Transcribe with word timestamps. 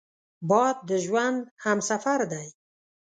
باد 0.49 0.75
د 0.89 0.91
ژوند 1.05 1.37
همسفر 1.63 2.19
دی 2.31 2.47